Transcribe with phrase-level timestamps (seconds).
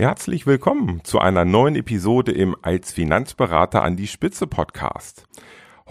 [0.00, 5.26] Herzlich willkommen zu einer neuen Episode im Als Finanzberater an die Spitze Podcast.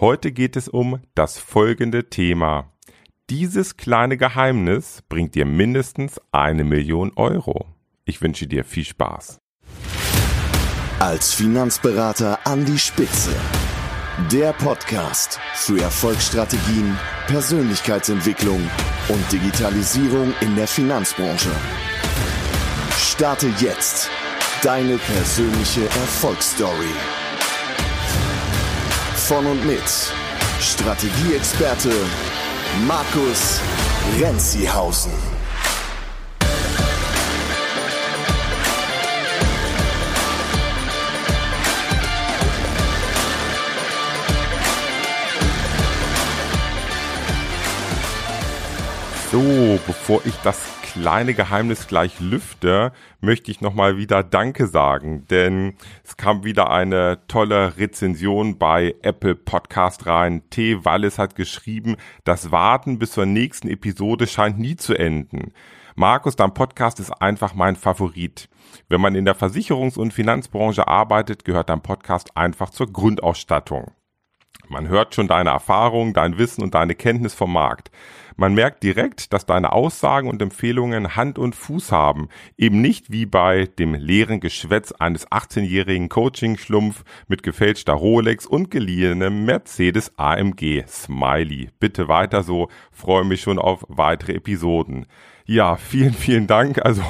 [0.00, 2.72] Heute geht es um das folgende Thema.
[3.30, 7.66] Dieses kleine Geheimnis bringt dir mindestens eine Million Euro.
[8.04, 9.38] Ich wünsche dir viel Spaß.
[10.98, 13.30] Als Finanzberater an die Spitze.
[14.32, 16.98] Der Podcast für Erfolgsstrategien,
[17.28, 18.60] Persönlichkeitsentwicklung
[19.08, 21.50] und Digitalisierung in der Finanzbranche.
[22.98, 24.08] Starte jetzt
[24.62, 26.94] deine persönliche Erfolgsstory.
[29.28, 29.82] Von und mit
[30.60, 31.92] Strategieexperte
[32.86, 33.60] Markus
[34.20, 35.12] Renzihausen.
[49.30, 50.58] So, bevor ich das
[50.92, 57.20] kleine Geheimnis gleich lüfte, möchte ich nochmal wieder Danke sagen, denn es kam wieder eine
[57.28, 60.42] tolle Rezension bei Apple Podcast rein.
[60.50, 60.84] T.
[60.84, 65.52] Wallis hat geschrieben, das Warten bis zur nächsten Episode scheint nie zu enden.
[65.94, 68.48] Markus, dein Podcast ist einfach mein Favorit.
[68.88, 73.92] Wenn man in der Versicherungs- und Finanzbranche arbeitet, gehört dein Podcast einfach zur Grundausstattung.
[74.68, 77.90] Man hört schon deine Erfahrung, dein Wissen und deine Kenntnis vom Markt.
[78.36, 82.28] Man merkt direkt, dass deine Aussagen und Empfehlungen Hand und Fuß haben.
[82.56, 89.44] Eben nicht wie bei dem leeren Geschwätz eines 18-jährigen Coaching-Schlumpf mit gefälschter Rolex und geliehenem
[89.44, 90.84] Mercedes AMG.
[90.86, 91.68] Smiley.
[91.80, 92.68] Bitte weiter so.
[92.90, 95.06] Freue mich schon auf weitere Episoden.
[95.50, 96.80] Ja, vielen, vielen Dank.
[96.84, 97.02] Also,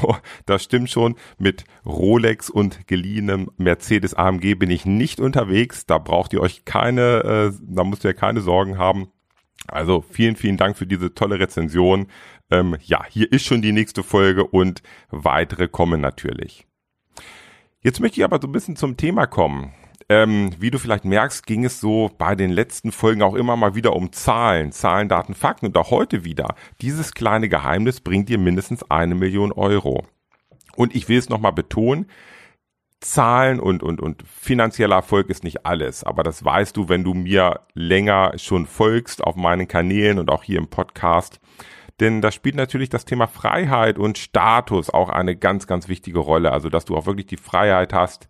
[0.46, 1.16] das stimmt schon.
[1.36, 5.84] Mit Rolex und geliehenem Mercedes AMG bin ich nicht unterwegs.
[5.84, 9.08] Da braucht ihr euch keine, äh, da müsst ihr keine Sorgen haben.
[9.69, 12.06] Also vielen, vielen Dank für diese tolle Rezension.
[12.50, 16.66] Ähm, ja, hier ist schon die nächste Folge und weitere kommen natürlich.
[17.82, 19.75] Jetzt möchte ich aber so ein bisschen zum Thema kommen.
[20.11, 23.77] Ähm, wie du vielleicht merkst, ging es so bei den letzten Folgen auch immer mal
[23.77, 26.56] wieder um Zahlen, Zahlen, Daten, Fakten und auch heute wieder.
[26.81, 30.04] Dieses kleine Geheimnis bringt dir mindestens eine Million Euro.
[30.75, 32.06] Und ich will es nochmal betonen,
[32.98, 36.03] Zahlen und, und, und finanzieller Erfolg ist nicht alles.
[36.03, 40.42] Aber das weißt du, wenn du mir länger schon folgst auf meinen Kanälen und auch
[40.42, 41.38] hier im Podcast.
[42.00, 46.50] Denn da spielt natürlich das Thema Freiheit und Status auch eine ganz, ganz wichtige Rolle.
[46.50, 48.28] Also, dass du auch wirklich die Freiheit hast,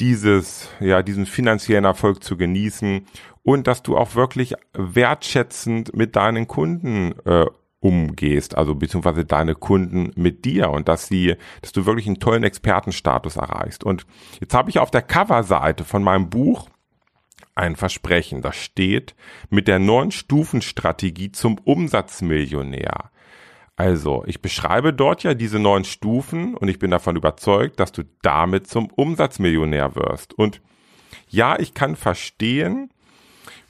[0.00, 3.06] dieses, ja, diesen finanziellen Erfolg zu genießen
[3.42, 7.46] und dass du auch wirklich wertschätzend mit deinen Kunden äh,
[7.80, 12.44] umgehst, also beziehungsweise deine Kunden mit dir und dass sie, dass du wirklich einen tollen
[12.44, 13.84] Expertenstatus erreichst.
[13.84, 14.06] Und
[14.40, 16.68] jetzt habe ich auf der Coverseite von meinem Buch
[17.54, 19.14] ein Versprechen, das steht
[19.48, 23.10] mit der neuen Stufenstrategie zum Umsatzmillionär.
[23.80, 28.02] Also, ich beschreibe dort ja diese neun Stufen und ich bin davon überzeugt, dass du
[28.20, 30.34] damit zum Umsatzmillionär wirst.
[30.34, 30.60] Und
[31.30, 32.90] ja, ich kann verstehen,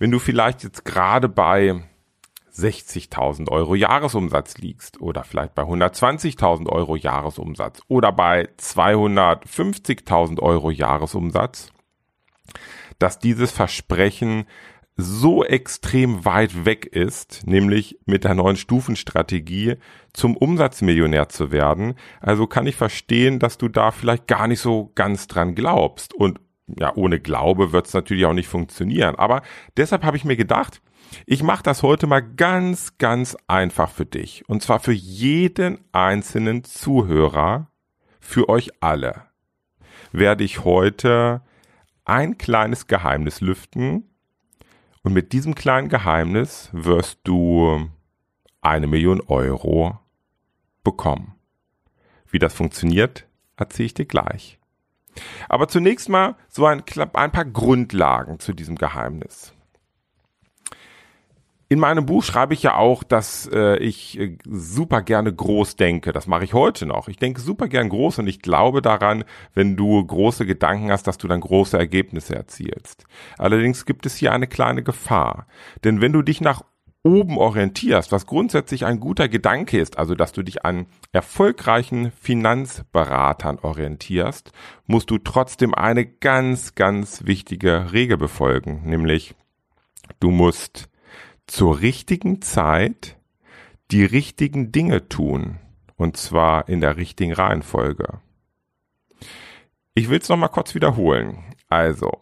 [0.01, 1.85] wenn du vielleicht jetzt gerade bei
[2.53, 11.71] 60.000 Euro Jahresumsatz liegst oder vielleicht bei 120.000 Euro Jahresumsatz oder bei 250.000 Euro Jahresumsatz,
[12.99, 14.47] dass dieses Versprechen
[15.01, 19.77] so extrem weit weg ist, nämlich mit der neuen Stufenstrategie
[20.13, 21.95] zum Umsatzmillionär zu werden.
[22.21, 26.15] Also kann ich verstehen, dass du da vielleicht gar nicht so ganz dran glaubst.
[26.15, 26.41] Und
[26.79, 29.17] ja, ohne Glaube wird es natürlich auch nicht funktionieren.
[29.17, 29.43] Aber
[29.77, 30.81] deshalb habe ich mir gedacht,
[31.27, 34.49] ich mache das heute mal ganz, ganz einfach für dich.
[34.49, 37.71] Und zwar für jeden einzelnen Zuhörer,
[38.21, 39.25] für euch alle,
[40.13, 41.43] werde ich heute
[42.05, 44.10] ein kleines Geheimnis lüften.
[45.03, 47.89] Und mit diesem kleinen Geheimnis wirst du
[48.61, 49.99] eine Million Euro
[50.85, 51.35] bekommen.
[52.31, 54.59] Wie das funktioniert, erzähle ich dir gleich.
[55.49, 56.83] Aber zunächst mal so ein,
[57.15, 59.55] ein paar Grundlagen zu diesem Geheimnis.
[61.73, 66.11] In meinem Buch schreibe ich ja auch, dass äh, ich äh, super gerne groß denke.
[66.11, 67.07] Das mache ich heute noch.
[67.07, 69.23] Ich denke super gern groß und ich glaube daran,
[69.55, 73.05] wenn du große Gedanken hast, dass du dann große Ergebnisse erzielst.
[73.39, 75.47] Allerdings gibt es hier eine kleine Gefahr.
[75.85, 76.65] Denn wenn du dich nach
[77.05, 83.61] oben orientierst, was grundsätzlich ein guter Gedanke ist, also dass du dich an erfolgreichen Finanzberatern
[83.61, 84.51] orientierst,
[84.89, 89.37] musst du trotzdem eine ganz, ganz wichtige Regel befolgen, nämlich
[90.19, 90.91] du musst
[91.51, 93.17] zur richtigen Zeit
[93.91, 95.59] die richtigen Dinge tun.
[95.97, 98.21] Und zwar in der richtigen Reihenfolge.
[99.95, 101.43] Ich will es nochmal kurz wiederholen.
[101.69, 102.21] Also,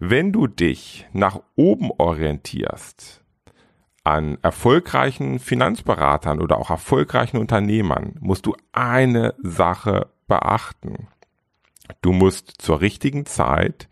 [0.00, 3.22] wenn du dich nach oben orientierst,
[4.02, 11.06] an erfolgreichen Finanzberatern oder auch erfolgreichen Unternehmern, musst du eine Sache beachten.
[12.02, 13.88] Du musst zur richtigen Zeit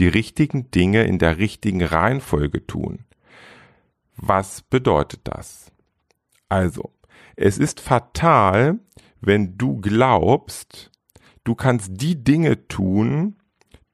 [0.00, 3.04] die richtigen Dinge in der richtigen Reihenfolge tun.
[4.16, 5.72] Was bedeutet das?
[6.48, 6.92] Also,
[7.36, 8.78] es ist fatal,
[9.20, 10.90] wenn du glaubst,
[11.42, 13.36] du kannst die Dinge tun,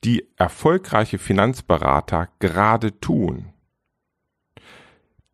[0.04, 3.52] die erfolgreiche Finanzberater gerade tun.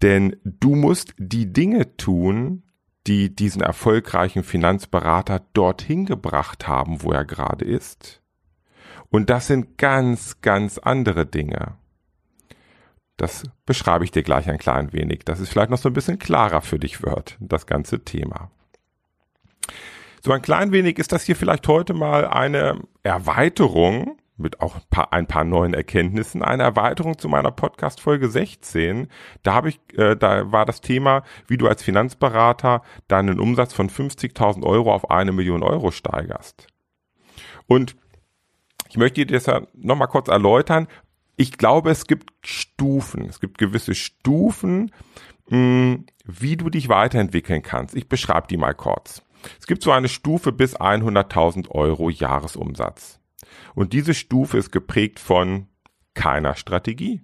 [0.02, 2.64] Denn du musst die Dinge tun,
[3.06, 8.20] die diesen erfolgreichen Finanzberater dorthin gebracht haben, wo er gerade ist.
[9.10, 11.76] Und das sind ganz, ganz andere Dinge.
[13.16, 16.18] Das beschreibe ich dir gleich ein klein wenig, dass es vielleicht noch so ein bisschen
[16.18, 18.50] klarer für dich wird, das ganze Thema.
[20.22, 24.82] So ein klein wenig ist das hier vielleicht heute mal eine Erweiterung mit auch ein
[24.90, 29.08] paar, ein paar neuen Erkenntnissen, eine Erweiterung zu meiner Podcast Folge 16.
[29.42, 33.88] Da habe ich, äh, da war das Thema, wie du als Finanzberater deinen Umsatz von
[33.88, 36.66] 50.000 Euro auf eine Million Euro steigerst.
[37.66, 37.96] Und
[38.88, 40.86] ich möchte dir das ja nochmal kurz erläutern.
[41.36, 43.26] Ich glaube, es gibt Stufen.
[43.28, 44.90] Es gibt gewisse Stufen,
[45.48, 47.94] mh, hm, wie du dich weiterentwickeln kannst.
[47.94, 49.22] Ich beschreibe die mal kurz.
[49.60, 53.20] Es gibt so eine Stufe bis 100.000 Euro Jahresumsatz.
[53.74, 55.68] Und diese Stufe ist geprägt von
[56.14, 57.22] keiner Strategie.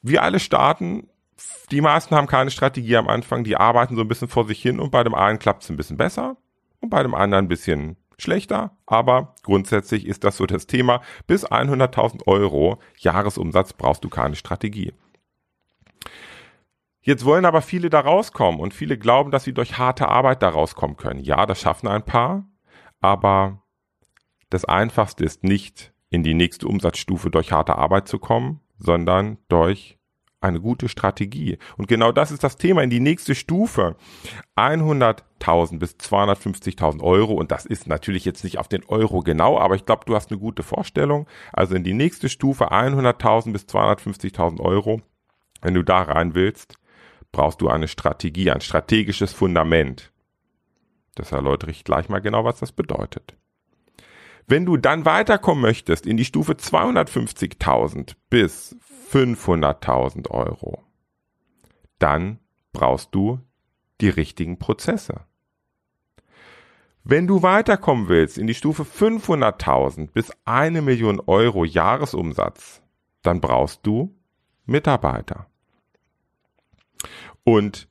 [0.00, 1.08] Wir alle starten,
[1.70, 4.80] die meisten haben keine Strategie am Anfang, die arbeiten so ein bisschen vor sich hin
[4.80, 6.36] und bei dem einen klappt es ein bisschen besser
[6.80, 11.02] und bei dem anderen ein bisschen schlechter, aber grundsätzlich ist das so das Thema.
[11.26, 14.92] Bis 100.000 Euro Jahresumsatz brauchst du keine Strategie.
[17.00, 20.48] Jetzt wollen aber viele da rauskommen und viele glauben, dass sie durch harte Arbeit da
[20.48, 21.20] rauskommen können.
[21.20, 22.46] Ja, das schaffen ein paar,
[23.00, 23.62] aber
[24.50, 29.98] das Einfachste ist nicht in die nächste Umsatzstufe durch harte Arbeit zu kommen, sondern durch
[30.42, 31.58] eine gute Strategie.
[31.76, 33.96] Und genau das ist das Thema in die nächste Stufe.
[34.56, 37.34] 100.000 bis 250.000 Euro.
[37.34, 40.30] Und das ist natürlich jetzt nicht auf den Euro genau, aber ich glaube, du hast
[40.30, 41.26] eine gute Vorstellung.
[41.52, 45.00] Also in die nächste Stufe 100.000 bis 250.000 Euro.
[45.60, 46.74] Wenn du da rein willst,
[47.30, 50.12] brauchst du eine Strategie, ein strategisches Fundament.
[51.14, 53.36] Das erläutere ich gleich mal genau, was das bedeutet.
[54.46, 58.76] Wenn du dann weiterkommen möchtest in die Stufe 250.000 bis
[59.10, 60.82] 500.000 Euro,
[61.98, 62.38] dann
[62.72, 63.40] brauchst du
[64.00, 65.26] die richtigen Prozesse.
[67.04, 72.82] Wenn du weiterkommen willst in die Stufe 500.000 bis eine Million Euro Jahresumsatz,
[73.22, 74.14] dann brauchst du
[74.66, 75.46] Mitarbeiter.
[77.44, 77.88] Und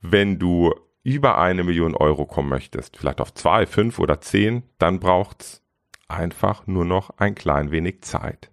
[0.00, 5.00] wenn du über eine Million Euro kommen möchtest, vielleicht auf zwei, fünf oder zehn, dann
[5.00, 5.63] braucht's
[6.08, 8.50] einfach nur noch ein klein wenig Zeit.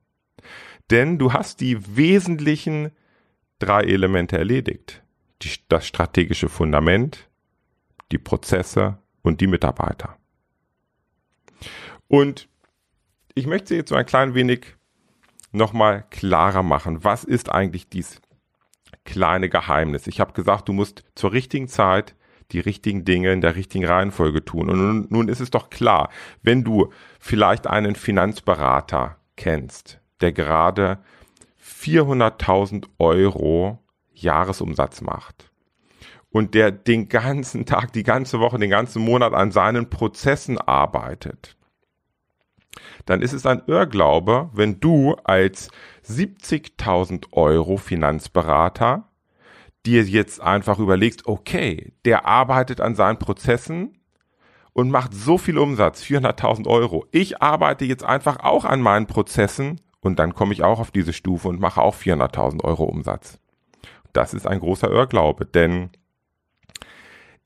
[0.89, 2.92] Denn du hast die wesentlichen
[3.59, 5.03] drei Elemente erledigt.
[5.42, 7.30] Die, das strategische Fundament,
[8.12, 10.18] die Prozesse und die Mitarbeiter.
[12.07, 12.50] Und
[13.33, 14.75] ich möchte jetzt so ein klein wenig
[15.51, 17.04] nochmal klarer machen.
[17.04, 18.21] Was ist eigentlich dies
[19.04, 20.07] kleine Geheimnis.
[20.07, 22.15] Ich habe gesagt, du musst zur richtigen Zeit
[22.51, 24.69] die richtigen Dinge in der richtigen Reihenfolge tun.
[24.69, 26.09] Und nun, nun ist es doch klar,
[26.42, 31.00] wenn du vielleicht einen Finanzberater kennst, der gerade
[31.63, 33.80] 400.000 Euro
[34.13, 35.51] Jahresumsatz macht
[36.30, 41.57] und der den ganzen Tag, die ganze Woche, den ganzen Monat an seinen Prozessen arbeitet,
[43.06, 45.69] dann ist es ein Irrglaube, wenn du als
[46.07, 49.10] 70.000 Euro Finanzberater
[49.85, 53.97] dir jetzt einfach überlegst, okay, der arbeitet an seinen Prozessen
[54.73, 57.06] und macht so viel Umsatz, 400.000 Euro.
[57.11, 61.14] Ich arbeite jetzt einfach auch an meinen Prozessen und dann komme ich auch auf diese
[61.14, 63.40] Stufe und mache auch 400.000 Euro Umsatz.
[64.14, 65.90] Das ist ein großer Irrglaube, denn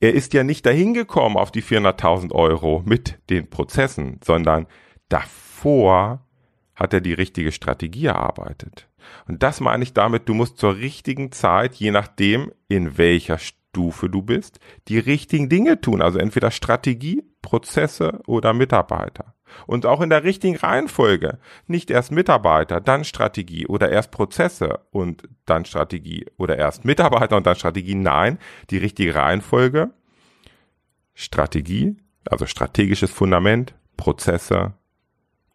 [0.00, 4.66] er ist ja nicht dahin gekommen auf die 400.000 Euro mit den Prozessen, sondern
[5.08, 6.26] davor
[6.74, 8.88] hat er die richtige Strategie erarbeitet.
[9.28, 14.08] Und das meine ich damit, du musst zur richtigen Zeit, je nachdem, in welcher Stufe
[14.08, 16.02] du bist, die richtigen Dinge tun.
[16.02, 19.34] Also entweder Strategie, Prozesse oder Mitarbeiter.
[19.66, 21.38] Und auch in der richtigen Reihenfolge.
[21.66, 27.46] Nicht erst Mitarbeiter, dann Strategie oder erst Prozesse und dann Strategie oder erst Mitarbeiter und
[27.46, 27.94] dann Strategie.
[27.94, 28.38] Nein,
[28.70, 29.90] die richtige Reihenfolge.
[31.14, 31.96] Strategie,
[32.28, 34.74] also strategisches Fundament, Prozesse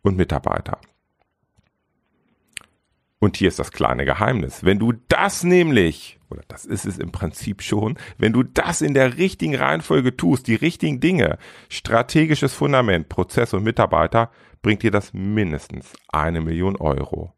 [0.02, 0.80] und Mitarbeiter.
[3.22, 4.66] Und hier ist das kleine Geheimnis.
[4.66, 8.96] Wenn du das nämlich, oder das ist es im Prinzip schon, wenn du das in
[8.96, 11.38] der richtigen Reihenfolge tust, die richtigen Dinge,
[11.70, 14.32] strategisches Fundament, Prozess und Mitarbeiter,
[14.64, 17.32] bringt dir das mindestens eine Million Euro.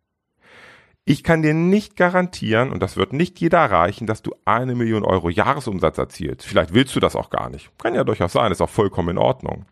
[1.03, 5.03] Ich kann dir nicht garantieren, und das wird nicht jeder erreichen, dass du eine Million
[5.03, 6.45] Euro Jahresumsatz erzielst.
[6.45, 7.77] Vielleicht willst du das auch gar nicht.
[7.77, 9.65] Kann ja durchaus sein, ist auch vollkommen in Ordnung.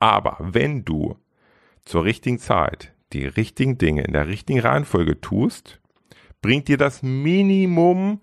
[0.00, 1.16] Aber wenn du
[1.86, 5.80] zur richtigen Zeit die richtigen Dinge in der richtigen Reihenfolge tust,
[6.42, 8.20] bringt dir das Minimum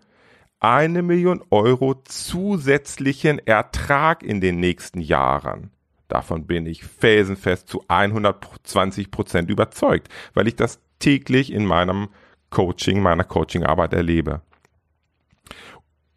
[0.60, 5.72] eine Million Euro zusätzlichen Ertrag in den nächsten Jahren.
[6.08, 12.10] Davon bin ich felsenfest zu 120 Prozent überzeugt, weil ich das täglich in meinem
[12.52, 14.42] Coaching, meiner Coachingarbeit erlebe.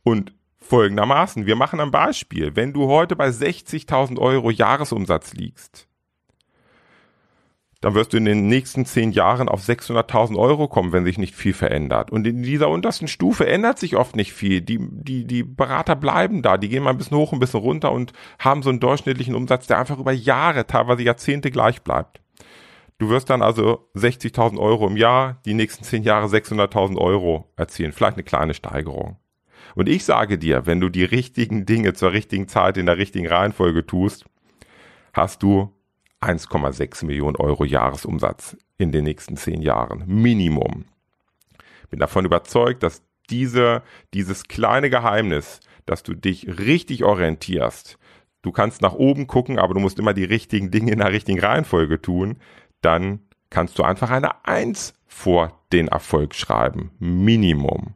[0.03, 2.57] Und folgendermaßen, wir machen ein Beispiel.
[2.57, 5.87] Wenn du heute bei 60.000 Euro Jahresumsatz liegst,
[7.85, 11.35] dann wirst du in den nächsten zehn Jahren auf 600.000 Euro kommen, wenn sich nicht
[11.35, 12.11] viel verändert.
[12.11, 14.63] Und in dieser untersten Stufe ändert sich oft nicht viel.
[14.63, 17.93] Die, die, die Berater bleiben da, die gehen mal ein bisschen hoch, ein bisschen runter
[17.93, 22.23] und haben so einen durchschnittlichen Umsatz, der einfach über Jahre, teilweise Jahrzehnte gleich bleibt.
[22.97, 27.93] Du wirst dann also 60.000 Euro im Jahr, die nächsten zehn Jahre 600.000 Euro erzielen.
[27.93, 29.19] Vielleicht eine kleine Steigerung.
[29.75, 33.27] Und ich sage dir, wenn du die richtigen Dinge zur richtigen Zeit in der richtigen
[33.27, 34.25] Reihenfolge tust,
[35.13, 35.71] hast du
[36.25, 40.05] 1,6 Millionen Euro Jahresumsatz in den nächsten zehn Jahren.
[40.07, 40.87] Minimum.
[41.91, 47.99] Bin davon überzeugt, dass diese, dieses kleine Geheimnis, dass du dich richtig orientierst,
[48.43, 51.41] du kannst nach oben gucken, aber du musst immer die richtigen Dinge in der richtigen
[51.41, 52.39] Reihenfolge tun,
[52.81, 56.91] dann kannst du einfach eine Eins vor den Erfolg schreiben.
[56.99, 57.95] Minimum.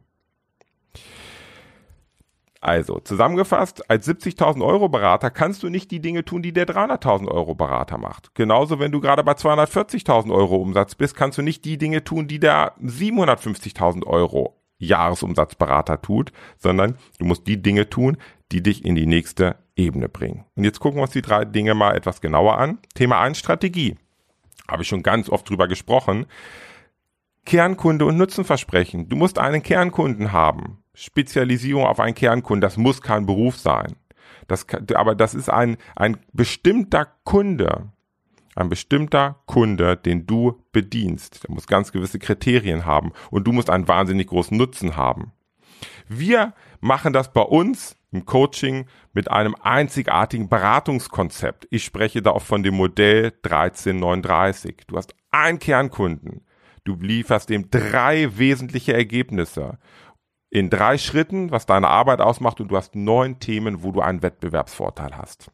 [2.61, 7.29] Also, zusammengefasst, als 70.000 Euro Berater kannst du nicht die Dinge tun, die der 300.000
[7.29, 8.35] Euro Berater macht.
[8.35, 12.27] Genauso, wenn du gerade bei 240.000 Euro Umsatz bist, kannst du nicht die Dinge tun,
[12.27, 18.17] die der 750.000 Euro Jahresumsatzberater tut, sondern du musst die Dinge tun,
[18.51, 20.45] die dich in die nächste Ebene bringen.
[20.55, 22.79] Und jetzt gucken wir uns die drei Dinge mal etwas genauer an.
[22.93, 23.95] Thema 1, Strategie.
[24.67, 26.25] Habe ich schon ganz oft drüber gesprochen.
[27.45, 29.07] Kernkunde und Nutzenversprechen.
[29.07, 30.78] Du musst einen Kernkunden haben.
[30.99, 33.95] Spezialisierung auf einen Kernkunden, das muss kein Beruf sein.
[34.47, 34.65] Das,
[34.95, 37.89] aber das ist ein, ein bestimmter Kunde,
[38.55, 41.43] ein bestimmter Kunde, den du bedienst.
[41.43, 45.31] Der muss ganz gewisse Kriterien haben und du musst einen wahnsinnig großen Nutzen haben.
[46.07, 51.67] Wir machen das bei uns im Coaching mit einem einzigartigen Beratungskonzept.
[51.69, 54.77] Ich spreche da auch von dem Modell 1339.
[54.87, 56.41] Du hast einen Kernkunden.
[56.83, 59.77] Du lieferst dem drei wesentliche Ergebnisse
[60.49, 64.21] in drei Schritten, was deine Arbeit ausmacht und du hast neun Themen, wo du einen
[64.21, 65.51] Wettbewerbsvorteil hast.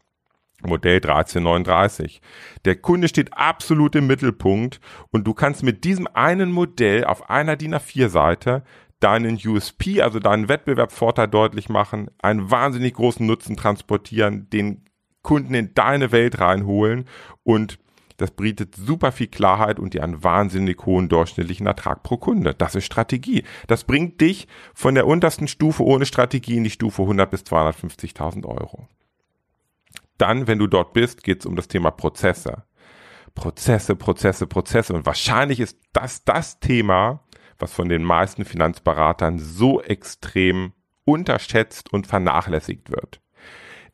[0.63, 2.21] Modell 1339.
[2.63, 4.79] Der Kunde steht absolut im Mittelpunkt
[5.11, 8.63] und du kannst mit diesem einen Modell auf einer DIN A4 Seite
[8.99, 14.85] deinen USP, also deinen Wettbewerbsvorteil deutlich machen, einen wahnsinnig großen Nutzen transportieren, den
[15.21, 17.05] Kunden in deine Welt reinholen
[17.43, 17.77] und
[18.17, 22.53] das bietet super viel Klarheit und dir einen wahnsinnig hohen durchschnittlichen Ertrag pro Kunde.
[22.53, 23.43] Das ist Strategie.
[23.67, 28.45] Das bringt dich von der untersten Stufe ohne Strategie in die Stufe 100 bis 250.000
[28.45, 28.87] Euro.
[30.17, 32.63] Dann, wenn du dort bist, geht es um das Thema Prozesse.
[33.33, 34.93] Prozesse, Prozesse, Prozesse.
[34.93, 37.19] Und wahrscheinlich ist das das Thema,
[37.59, 40.71] was von den meisten Finanzberatern so extrem
[41.03, 43.19] unterschätzt und vernachlässigt wird.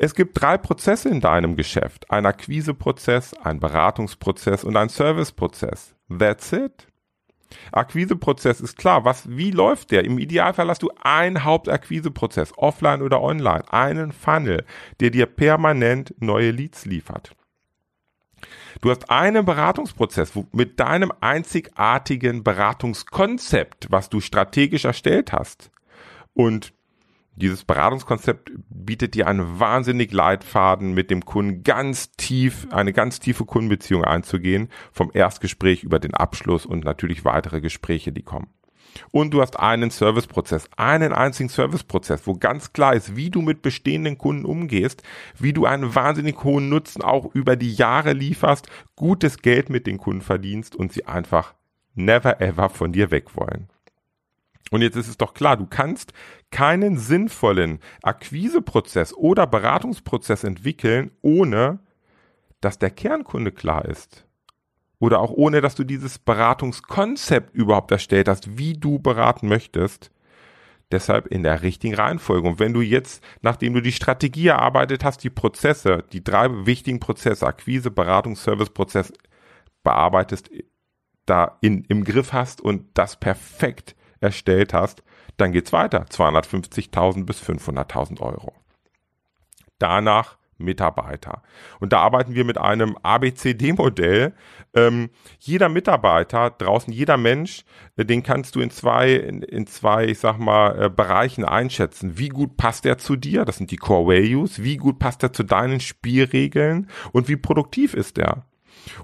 [0.03, 2.10] Es gibt drei Prozesse in deinem Geschäft.
[2.10, 5.93] Ein Akquiseprozess, ein Beratungsprozess und ein Serviceprozess.
[6.10, 6.88] That's it.
[7.72, 9.05] Akquiseprozess ist klar.
[9.05, 10.03] Was, wie läuft der?
[10.03, 14.65] Im Idealfall hast du einen Hauptakquiseprozess, offline oder online, einen Funnel,
[15.01, 17.36] der dir permanent neue Leads liefert.
[18.81, 25.70] Du hast einen Beratungsprozess mit deinem einzigartigen Beratungskonzept, was du strategisch erstellt hast.
[26.34, 26.74] Und
[27.41, 33.45] dieses Beratungskonzept bietet dir einen wahnsinnig Leitfaden, mit dem Kunden ganz tief, eine ganz tiefe
[33.45, 38.48] Kundenbeziehung einzugehen, vom Erstgespräch über den Abschluss und natürlich weitere Gespräche, die kommen.
[39.12, 43.62] Und du hast einen Serviceprozess, einen einzigen Serviceprozess, wo ganz klar ist, wie du mit
[43.62, 45.03] bestehenden Kunden umgehst,
[45.39, 49.98] wie du einen wahnsinnig hohen Nutzen auch über die Jahre lieferst, gutes Geld mit den
[49.98, 51.53] Kunden verdienst und sie einfach
[51.93, 53.69] never ever von dir weg wollen.
[54.72, 56.13] Und jetzt ist es doch klar, du kannst
[56.50, 61.80] keinen sinnvollen Akquiseprozess oder Beratungsprozess entwickeln, ohne
[62.62, 64.25] dass der Kernkunde klar ist.
[64.98, 70.12] Oder auch ohne, dass du dieses Beratungskonzept überhaupt erstellt hast, wie du beraten möchtest.
[70.92, 72.48] Deshalb in der richtigen Reihenfolge.
[72.48, 77.00] Und wenn du jetzt, nachdem du die Strategie erarbeitet hast, die Prozesse, die drei wichtigen
[77.00, 79.12] Prozesse, Akquise, Beratung, Serviceprozess
[79.84, 80.50] bearbeitest,
[81.25, 85.04] da in, im Griff hast und das perfekt erstellt hast,
[85.38, 86.06] dann geht's weiter.
[86.06, 88.54] 250.000 bis 500.000 Euro.
[89.80, 91.42] Danach Mitarbeiter.
[91.80, 94.34] Und da arbeiten wir mit einem ABCD-Modell.
[94.74, 95.10] Ähm,
[95.40, 97.66] jeder Mitarbeiter draußen, jeder Mensch,
[97.98, 102.18] äh, den kannst du in zwei, in, in zwei, ich sag mal, äh, Bereichen einschätzen.
[102.18, 103.44] Wie gut passt er zu dir?
[103.44, 104.63] Das sind die Core Values.
[104.63, 106.90] Wie gut passt er zu deinen Spielregeln?
[107.12, 108.46] Und wie produktiv ist er?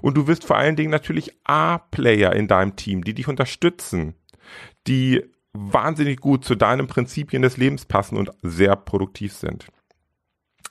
[0.00, 4.14] Und du wirst vor allen Dingen natürlich A-Player in deinem Team, die dich unterstützen,
[4.86, 9.66] die wahnsinnig gut zu deinen Prinzipien des Lebens passen und sehr produktiv sind.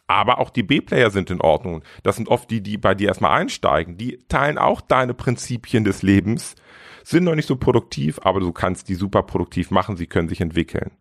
[0.08, 1.84] Aber auch die B-Player sind in Ordnung.
[2.04, 3.98] Das sind oft die, die bei dir erstmal einsteigen.
[3.98, 6.56] Die teilen auch deine Prinzipien des Lebens,
[7.04, 9.98] sind noch nicht so produktiv, aber du kannst die super produktiv machen.
[9.98, 10.92] Sie können sich entwickeln.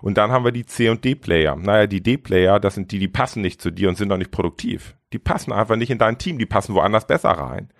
[0.00, 1.56] Und dann haben wir die C- und D-Player.
[1.56, 4.30] Naja, die D-Player, das sind die, die passen nicht zu dir und sind noch nicht
[4.30, 4.96] produktiv.
[5.12, 7.70] Die passen einfach nicht in dein Team, die passen woanders besser rein.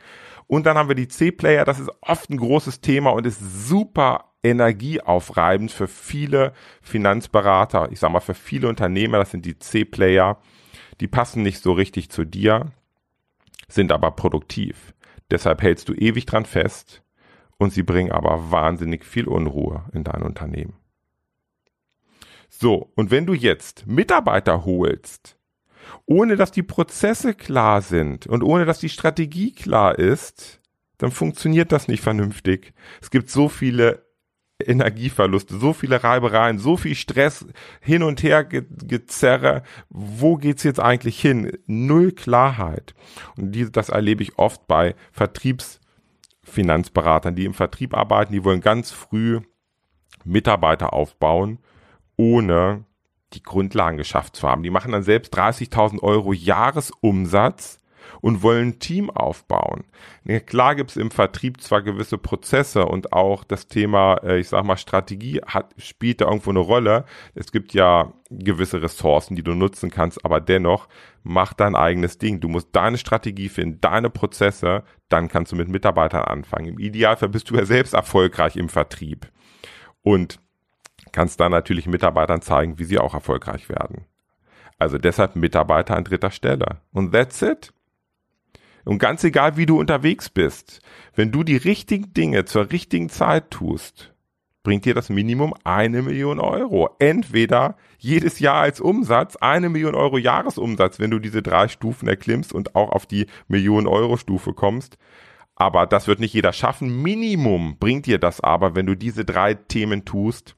[0.47, 4.33] Und dann haben wir die C-Player, das ist oft ein großes Thema und ist super
[4.43, 10.39] energieaufreibend für viele Finanzberater, ich sag mal für viele Unternehmer, das sind die C-Player,
[11.01, 12.73] die passen nicht so richtig zu dir,
[13.69, 14.95] sind aber produktiv.
[15.31, 17.03] Deshalb hältst du ewig dran fest
[17.59, 20.75] und sie bringen aber wahnsinnig viel Unruhe in dein Unternehmen.
[22.49, 25.36] So, und wenn du jetzt Mitarbeiter holst,
[26.07, 30.61] ohne dass die Prozesse klar sind und ohne dass die Strategie klar ist,
[30.99, 32.73] dann funktioniert das nicht vernünftig.
[33.01, 34.05] Es gibt so viele
[34.59, 37.45] Energieverluste, so viele Reibereien, so viel Stress,
[37.81, 39.63] hin und her ge gezerre.
[39.91, 41.53] Wo geht's jetzt eigentlich hin?
[41.67, 42.95] Null Klarheit.
[43.37, 48.93] Und die, das erlebe ich oft bei Vertriebsfinanzberatern, die im Vertrieb arbeiten, die wollen ganz
[48.93, 49.41] früh
[50.25, 51.59] Mitarbeiter aufbauen,
[52.17, 52.87] ohne
[53.33, 54.63] die Grundlagen geschafft zu haben.
[54.63, 57.81] Die machen dann selbst 30.000 Euro Jahresumsatz
[58.21, 59.85] und wollen ein Team aufbauen.
[60.47, 64.65] Klar gibt es im Vertrieb zwar gewisse Prozesse und auch das Thema, äh, ich sag
[64.65, 67.05] mal, Strategie hat, spielt da irgendwo eine Rolle.
[67.35, 70.89] Es gibt ja gewisse Ressourcen, die du nutzen kannst, aber dennoch
[71.23, 72.41] mach dein eigenes Ding.
[72.41, 76.67] Du musst deine Strategie finden, deine Prozesse, dann kannst du mit Mitarbeitern anfangen.
[76.67, 79.31] Im Idealfall bist du ja selbst erfolgreich im Vertrieb
[80.03, 80.41] und
[81.17, 84.05] kannst dann natürlich Mitarbeitern zeigen, wie sie auch erfolgreich werden.
[84.79, 86.83] Also deshalb Mitarbeiter an dritter Stelle.
[86.93, 87.73] Und that's it.
[88.85, 90.83] Und ganz egal, wie du unterwegs bist,
[91.15, 94.13] wenn du die richtigen Dinge zur richtigen Zeit tust,
[94.63, 96.91] bringt dir das Minimum eine Million Euro.
[96.99, 102.53] Entweder jedes Jahr als Umsatz, eine Million Euro Jahresumsatz, wenn du diese drei Stufen erklimmst
[102.53, 104.99] und auch auf die Million Euro Stufe kommst.
[105.55, 107.01] Aber das wird nicht jeder schaffen.
[107.01, 110.57] Minimum bringt dir das aber, wenn du diese drei Themen tust.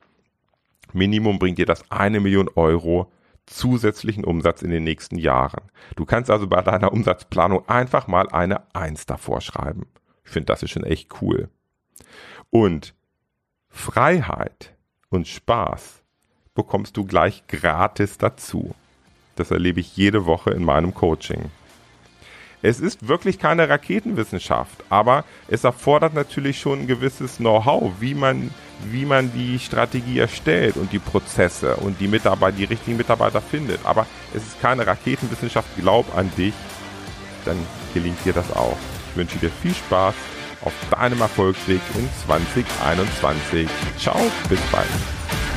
[0.92, 3.11] Minimum bringt dir das eine Million Euro
[3.46, 5.62] zusätzlichen Umsatz in den nächsten Jahren.
[5.96, 9.87] Du kannst also bei deiner Umsatzplanung einfach mal eine Eins davor schreiben.
[10.24, 11.48] Ich finde, das ist schon echt cool.
[12.51, 12.94] Und
[13.68, 14.74] Freiheit
[15.09, 16.03] und Spaß
[16.55, 18.74] bekommst du gleich gratis dazu.
[19.37, 21.51] Das erlebe ich jede Woche in meinem Coaching.
[22.61, 28.51] Es ist wirklich keine Raketenwissenschaft, aber es erfordert natürlich schon ein gewisses Know-how, wie man,
[28.85, 33.81] wie man die Strategie erstellt und die Prozesse und die Mitarbeiter, die richtigen Mitarbeiter findet.
[33.85, 35.68] Aber es ist keine Raketenwissenschaft.
[35.79, 36.55] Glaub an dich,
[37.44, 37.59] dann
[37.94, 38.77] gelingt dir das auch.
[39.11, 40.14] Ich wünsche dir viel Spaß
[40.62, 43.68] auf deinem Erfolgsweg in 2021.
[43.99, 45.48] Ciao, bis bald.